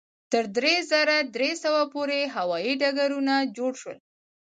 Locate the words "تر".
0.31-0.43